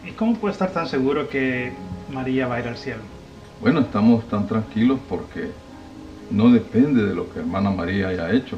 ¿y 0.05 0.11
cómo 0.11 0.35
puede 0.35 0.53
estar 0.53 0.71
tan 0.71 0.87
seguro 0.87 1.27
que 1.27 1.73
María 2.13 2.47
va 2.47 2.55
a 2.55 2.59
ir 2.61 2.67
al 2.69 2.77
cielo? 2.77 3.01
Bueno, 3.59 3.81
estamos 3.81 4.23
tan 4.29 4.47
tranquilos 4.47 4.99
porque 5.09 5.51
no 6.29 6.49
depende 6.49 7.03
de 7.03 7.13
lo 7.13 7.31
que 7.31 7.39
hermana 7.39 7.71
María 7.71 8.07
haya 8.07 8.31
hecho, 8.31 8.57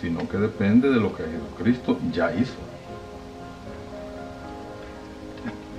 sino 0.00 0.28
que 0.28 0.36
depende 0.36 0.90
de 0.90 1.00
lo 1.00 1.14
que 1.14 1.24
Jesucristo 1.24 1.98
ya 2.12 2.32
hizo. 2.32 2.54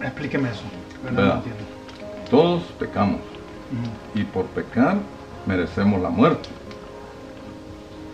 Explíqueme 0.01 0.49
eso. 0.49 0.63
Todos 2.29 2.63
pecamos 2.77 3.21
y 4.15 4.23
por 4.23 4.45
pecar 4.47 4.97
merecemos 5.45 6.01
la 6.01 6.09
muerte. 6.09 6.49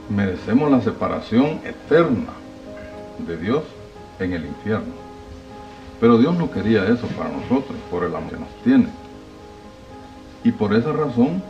Merecemos 0.10 0.72
la 0.72 0.82
separación 0.82 1.62
eterna 1.64 2.34
de 3.20 3.38
Dios 3.38 3.64
en 4.20 4.34
el 4.34 4.46
infierno. 4.46 4.94
Pero 6.00 6.18
Dios 6.18 6.36
no 6.38 6.52
quería 6.52 6.86
eso 6.86 7.08
para 7.08 7.30
nosotros, 7.30 7.78
por 7.90 8.04
el 8.04 8.16
amor 8.16 8.30
que 8.30 8.38
nos 8.38 8.64
tiene. 8.64 8.88
Y 10.44 10.52
por 10.52 10.74
esa 10.74 10.92
razón, 10.92 11.42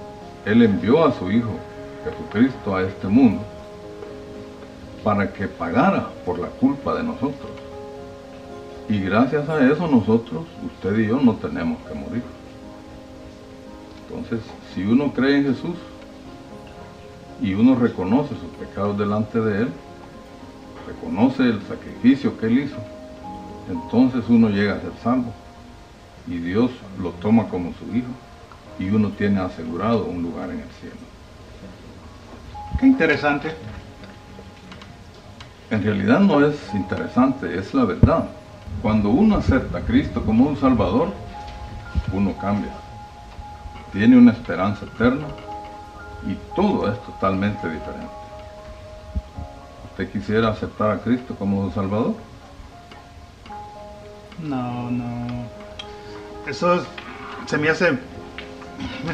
Él 0.46 0.62
envió 0.62 1.06
a 1.06 1.12
su 1.12 1.32
Hijo 1.32 1.52
Jesucristo 2.06 2.76
a 2.76 2.84
este 2.84 3.08
mundo 3.08 3.42
para 5.04 5.32
que 5.32 5.48
pagara 5.48 6.10
por 6.26 6.40
la 6.40 6.48
culpa 6.48 6.96
de 6.96 7.04
nosotros. 7.04 7.52
Y 8.88 9.00
gracias 9.00 9.50
a 9.50 9.66
eso 9.72 9.88
nosotros, 9.88 10.46
usted 10.64 11.00
y 11.00 11.08
yo, 11.08 11.20
no 11.20 11.34
tenemos 11.36 11.80
que 11.88 11.96
morir. 11.96 12.24
Entonces, 14.08 14.40
si 14.74 14.84
uno 14.84 15.12
cree 15.12 15.38
en 15.38 15.46
Jesús 15.46 15.76
y 17.42 17.54
uno 17.54 17.76
reconoce 17.76 18.30
sus 18.30 18.68
pecados 18.68 18.98
delante 18.98 19.40
de 19.40 19.64
Él, 19.64 19.70
reconoce 20.88 21.44
el 21.44 21.62
sacrificio 21.64 22.38
que 22.38 22.46
Él 22.46 22.60
hizo, 22.60 22.78
entonces 23.70 24.24
uno 24.30 24.50
llega 24.50 24.76
a 24.76 24.82
ser 24.82 24.92
salvo. 25.04 25.34
Y 26.28 26.38
Dios 26.38 26.72
lo 27.02 27.12
toma 27.12 27.48
como 27.48 27.74
su 27.74 27.96
hijo 27.96 28.08
y 28.80 28.90
uno 28.90 29.10
tiene 29.10 29.40
asegurado 29.40 30.06
un 30.06 30.22
lugar 30.24 30.50
en 30.50 30.60
el 30.60 30.70
cielo. 30.80 30.96
Qué 32.80 32.86
interesante. 32.88 33.52
En 35.72 35.84
realidad 35.84 36.20
no 36.20 36.46
es 36.46 36.56
interesante, 36.74 37.58
es 37.58 37.74
la 37.74 37.86
verdad. 37.86 38.26
Cuando 38.86 39.10
uno 39.10 39.38
acepta 39.38 39.80
a 39.80 39.82
Cristo 39.82 40.22
como 40.24 40.46
un 40.46 40.56
Salvador, 40.58 41.08
uno 42.14 42.36
cambia. 42.40 42.70
Tiene 43.92 44.16
una 44.16 44.32
esperanza 44.32 44.86
eterna 44.86 45.26
y 46.30 46.36
todo 46.56 46.94
es 46.94 47.02
totalmente 47.02 47.68
diferente. 47.68 48.14
¿Usted 49.90 50.12
quisiera 50.12 50.50
aceptar 50.50 50.92
a 50.92 51.00
Cristo 51.00 51.34
como 51.34 51.62
un 51.62 51.74
Salvador? 51.74 52.14
No, 54.44 54.92
no. 54.92 55.26
Eso 56.46 56.76
es- 56.76 56.84
se 57.48 57.58
me 57.58 57.70
hace. 57.70 57.98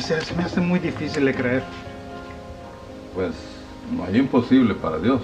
Se, 0.01 0.35
me 0.35 0.43
hace 0.43 0.59
muy 0.59 0.79
difícil 0.79 1.23
de 1.23 1.33
creer. 1.33 1.63
Pues 3.15 3.31
no 3.95 4.03
hay 4.03 4.17
imposible 4.17 4.75
para 4.75 4.97
Dios. 4.97 5.21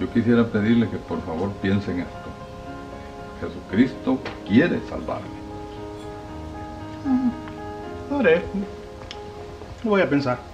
Yo 0.00 0.12
quisiera 0.12 0.44
pedirle 0.44 0.88
que 0.90 0.96
por 0.96 1.22
favor 1.22 1.52
piensen 1.62 2.00
esto. 2.00 2.19
Jesucristo 3.40 4.18
quiere 4.46 4.80
salvarme. 4.88 5.28
Lo 8.10 8.18
haré. 8.18 8.42
Voy 9.82 10.02
a 10.02 10.08
pensar. 10.08 10.49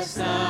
Esperanza 0.00 0.22
está 0.22 0.45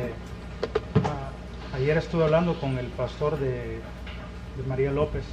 que 0.00 0.12
ah, 1.08 1.76
ayer 1.76 1.96
estuve 1.98 2.24
hablando 2.24 2.58
con 2.60 2.78
el 2.78 2.86
pastor 2.86 3.38
de, 3.38 3.80
de 4.56 4.62
María 4.68 4.90
López. 4.92 5.24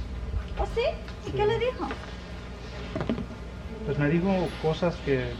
¿Oh, 0.58 0.66
sí? 0.74 0.82
¿Y 1.26 1.30
Sí. 1.30 1.36
qué 1.36 1.46
le 1.46 1.58
dijo? 1.58 1.86
Pues 3.86 3.98
me 3.98 4.08
dijo 4.08 4.48
cosas 4.62 4.94
que, 5.04 5.30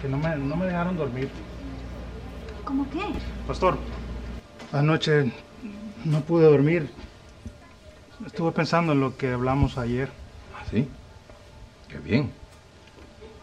que 0.00 0.08
no, 0.08 0.16
me, 0.16 0.36
no 0.36 0.56
me 0.56 0.66
dejaron 0.66 0.96
dormir. 0.96 1.28
¿Cómo 2.64 2.88
qué? 2.90 3.00
Pastor, 3.46 3.76
anoche 4.72 5.32
no 6.04 6.20
pude 6.20 6.44
dormir. 6.46 6.90
Estuve 8.26 8.52
pensando 8.52 8.92
en 8.92 9.00
lo 9.00 9.16
que 9.16 9.32
hablamos 9.32 9.76
ayer. 9.78 10.08
¿Así? 10.64 10.88
Qué 11.88 11.98
bien. 11.98 12.30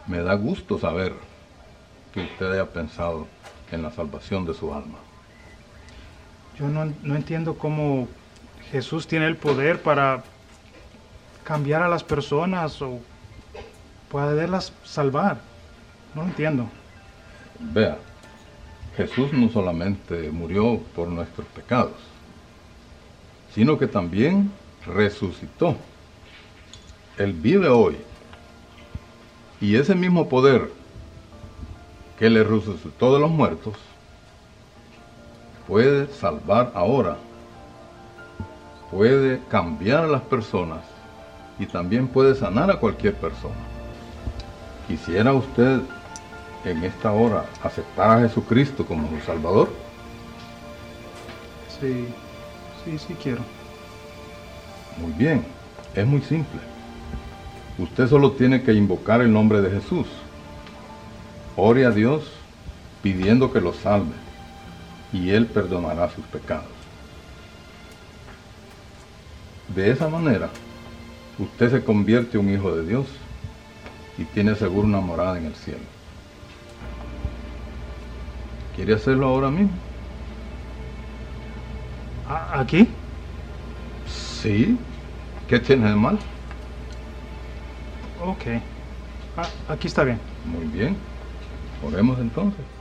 Me 0.06 0.18
da 0.22 0.34
gusto 0.34 0.78
saber 0.78 1.12
que 2.12 2.22
usted 2.22 2.50
haya 2.52 2.66
pensado 2.72 3.28
en 3.72 3.82
la 3.82 3.90
salvación 3.90 4.44
de 4.44 4.54
su 4.54 4.72
alma. 4.72 4.98
Yo 6.58 6.68
no, 6.68 6.92
no 7.02 7.16
entiendo 7.16 7.56
cómo 7.56 8.08
Jesús 8.70 9.06
tiene 9.06 9.26
el 9.26 9.36
poder 9.36 9.80
para 9.80 10.22
cambiar 11.44 11.82
a 11.82 11.88
las 11.88 12.04
personas 12.04 12.80
o 12.82 13.00
poderlas 14.10 14.72
salvar. 14.84 15.38
No 16.14 16.22
lo 16.22 16.28
entiendo. 16.28 16.66
Vea, 17.58 17.98
Jesús 18.96 19.32
no 19.32 19.48
solamente 19.48 20.30
murió 20.30 20.78
por 20.94 21.08
nuestros 21.08 21.46
pecados, 21.48 21.96
sino 23.54 23.78
que 23.78 23.86
también 23.86 24.50
resucitó. 24.86 25.76
Él 27.18 27.32
vive 27.32 27.68
hoy. 27.68 27.96
Y 29.60 29.76
ese 29.76 29.94
mismo 29.94 30.28
poder 30.28 30.72
que 32.20 32.28
le 32.28 32.44
resucitó 32.44 33.14
de 33.14 33.18
los 33.18 33.30
muertos 33.30 33.72
puede 35.66 36.06
salvar 36.08 36.70
ahora, 36.74 37.16
puede 38.90 39.40
cambiar 39.48 40.04
a 40.04 40.06
las 40.06 40.20
personas 40.20 40.80
y 41.58 41.64
también 41.64 42.08
puede 42.08 42.34
sanar 42.34 42.70
a 42.70 42.78
cualquier 42.78 43.14
persona. 43.14 43.54
¿Quisiera 44.86 45.32
usted 45.32 45.80
en 46.66 46.84
esta 46.84 47.10
hora 47.10 47.46
aceptar 47.62 48.10
a 48.10 48.20
Jesucristo 48.20 48.84
como 48.84 49.08
su 49.08 49.24
Salvador? 49.24 49.70
Sí, 51.80 52.06
sí, 52.84 52.98
sí 52.98 53.16
quiero. 53.22 53.40
Muy 54.98 55.12
bien, 55.12 55.42
es 55.94 56.06
muy 56.06 56.20
simple. 56.20 56.60
Usted 57.78 58.08
solo 58.08 58.32
tiene 58.32 58.62
que 58.62 58.74
invocar 58.74 59.22
el 59.22 59.32
nombre 59.32 59.62
de 59.62 59.70
Jesús. 59.70 60.06
Ore 61.62 61.84
a 61.84 61.90
Dios 61.90 62.22
pidiendo 63.02 63.52
que 63.52 63.60
lo 63.60 63.74
salve 63.74 64.14
y 65.12 65.28
Él 65.28 65.44
perdonará 65.44 66.08
sus 66.08 66.24
pecados. 66.24 66.64
De 69.74 69.90
esa 69.90 70.08
manera, 70.08 70.48
usted 71.38 71.70
se 71.70 71.84
convierte 71.84 72.38
en 72.38 72.46
un 72.46 72.54
hijo 72.54 72.74
de 72.74 72.86
Dios 72.86 73.04
y 74.16 74.24
tiene 74.24 74.54
seguro 74.54 74.88
una 74.88 75.00
morada 75.00 75.36
en 75.36 75.44
el 75.44 75.54
cielo. 75.54 75.80
¿Quiere 78.74 78.94
hacerlo 78.94 79.26
ahora 79.26 79.50
mismo? 79.50 79.68
¿A- 82.26 82.60
¿Aquí? 82.60 82.88
Sí. 84.40 84.78
¿Qué 85.46 85.58
tiene 85.58 85.90
de 85.90 85.94
mal? 85.94 86.18
Ok. 88.26 88.44
Ah, 89.36 89.48
aquí 89.68 89.88
está 89.88 90.04
bien. 90.04 90.18
Muy 90.46 90.64
bien. 90.64 91.09
Oremos 91.82 92.18
entonces. 92.18 92.79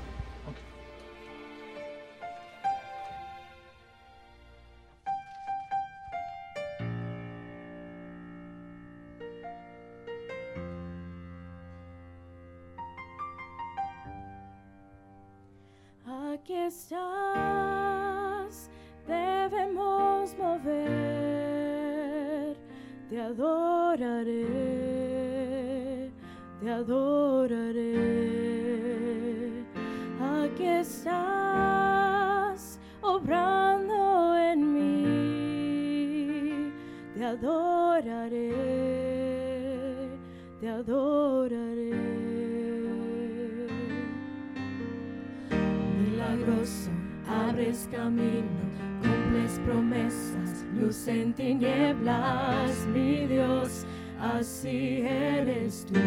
Tinieblas, 51.89 52.85
mi 52.93 53.25
Dios, 53.25 53.85
así 54.19 55.01
eres 55.01 55.85
tú. 55.85 55.99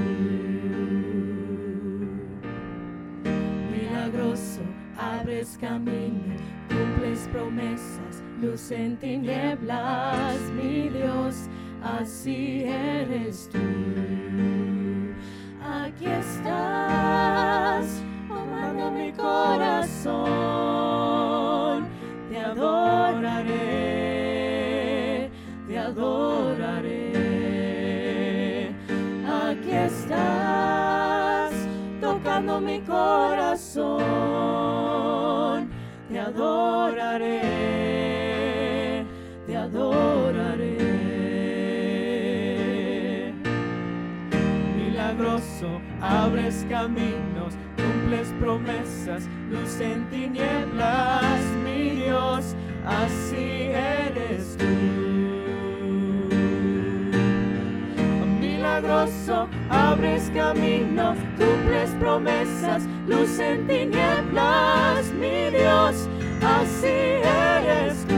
Milagroso, 3.71 4.61
abres 4.97 5.59
camino, 5.61 6.37
cumples 6.69 7.29
promesas, 7.33 8.23
luz 8.41 8.71
en 8.71 8.97
tinieblas, 8.97 10.39
mi 10.57 10.89
Dios, 10.89 11.49
así 11.83 12.65
eres 12.65 13.49
tú. 13.51 13.59
Aquí 15.65 16.07
estás, 16.07 18.03
amando 18.31 18.91
mi 18.93 19.13
corazón, 19.13 20.92
mi 32.61 32.81
corazón, 32.81 33.93
te 36.09 36.19
adoraré, 36.21 37.41
te 39.47 39.57
adoraré. 39.57 40.79
Milagroso, 44.77 45.81
abres 46.01 46.67
caminos, 46.69 47.55
cumples 47.77 48.33
promesas, 48.41 49.29
luz 49.51 49.81
en 49.81 50.09
tinieblas, 50.11 51.41
mi 51.65 51.91
Dios, 51.91 52.55
así 52.87 53.71
eres 53.73 54.57
tú. 54.59 54.67
Milagroso, 58.41 59.49
abres 59.73 60.31
caminos, 60.35 61.17
cumples 61.39 61.91
promesas, 61.99 62.87
luz 63.07 63.39
en 63.39 63.67
tinieblas, 63.67 65.11
mi 65.13 65.51
Dios, 65.51 66.09
así 66.43 66.87
eres 66.89 68.05
tú. 68.07 68.15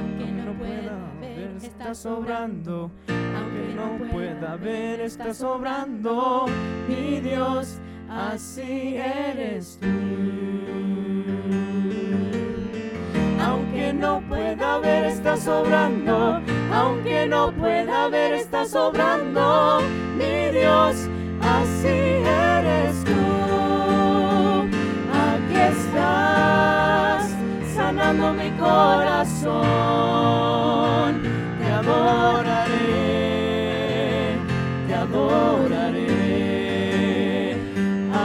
Aunque 0.00 0.32
no 0.44 0.52
pueda 0.54 0.96
ver, 1.20 1.56
estás 1.60 2.06
obrando. 2.06 2.90
Aunque 3.08 3.74
no 3.74 4.10
pueda 4.12 4.56
ver, 4.56 5.00
estás 5.00 5.42
obrando. 5.42 6.46
Mi 6.88 7.20
Dios, 7.20 7.78
así 8.08 8.96
eres 8.96 9.78
tú. 9.80 9.88
Aunque 13.44 13.92
no 13.92 14.20
pueda 14.28 14.78
ver, 14.78 15.06
estás 15.06 15.48
obrando. 15.48 16.40
Aunque 16.78 17.26
no 17.26 17.50
pueda 17.52 18.08
ver, 18.08 18.34
estás 18.34 18.74
obrando. 18.76 19.80
Mi 20.16 20.50
Dios, 20.56 21.08
así 21.42 21.88
eres 21.88 23.04
tú. 23.04 23.12
Aquí 25.28 25.58
estás, 25.74 27.34
sanando 27.74 28.32
mi 28.32 28.50
corazón. 28.52 29.58
Te 31.58 31.68
adoraré, 31.80 32.78
te 34.86 34.94
adoraré. 34.94 36.06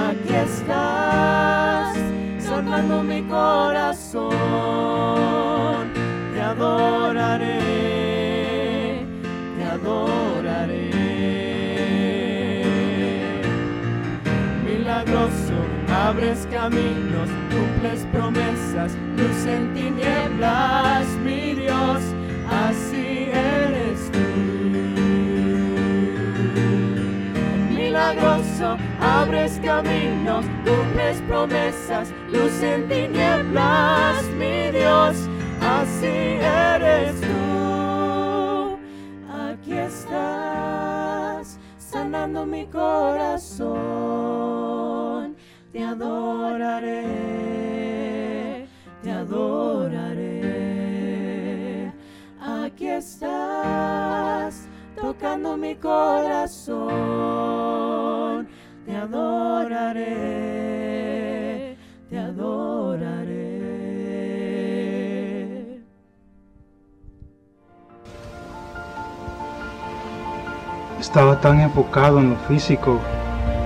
Aquí 0.05 0.33
estás, 0.47 1.97
sanando 2.37 3.01
mi 3.01 3.23
corazón. 3.23 4.31
Te 6.35 6.41
adoraré, 6.41 7.02
abres 16.03 16.45
caminos, 16.51 17.29
cumples 17.49 18.05
promesas, 18.11 18.91
luz 19.15 19.45
en 19.45 19.73
tinieblas, 19.73 21.07
mi 21.23 21.53
Dios, 21.53 22.01
así 22.49 23.29
eres 23.31 24.11
tú. 24.11 24.19
Milagroso, 27.73 28.77
abres 28.99 29.59
caminos, 29.63 30.45
cumples 30.65 31.21
promesas, 31.29 32.13
luz 32.31 32.61
en 32.61 32.87
tinieblas, 32.89 34.23
mi 34.37 34.71
Dios, 34.71 35.15
así 35.61 36.37
eres 36.67 37.21
tú. 37.21 38.77
Aquí 39.49 39.73
estás, 39.73 41.57
sanando 41.77 42.45
mi 42.45 42.65
corazón. 42.65 44.42
Te 45.73 45.83
adoraré, 45.83 47.01
te 49.01 49.11
adoraré. 49.11 50.43
Aquí 52.39 52.87
estás, 52.89 54.67
tocando 54.95 55.57
mi 55.57 55.73
corazón. 55.73 56.87
Te 58.85 58.95
adoraré, 58.95 60.05
te 62.07 62.19
adoraré. 62.19 63.63
Estaba 70.99 71.41
tan 71.41 71.61
enfocado 71.61 72.19
en 72.19 72.29
lo 72.29 72.35
físico. 72.47 72.99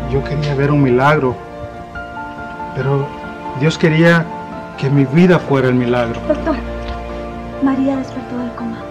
Yo 0.10 0.24
quería 0.24 0.56
ver 0.56 0.72
un 0.72 0.82
milagro. 0.84 1.47
Pero 2.78 3.08
Dios 3.60 3.76
quería 3.78 4.24
que 4.78 4.88
mi 4.90 5.04
vida 5.06 5.40
fuera 5.40 5.68
el 5.68 5.74
milagro. 5.74 6.22
Doctor, 6.28 6.56
María 7.64 7.98
despertó 7.98 8.38
del 8.38 8.52
coma. 8.52 8.87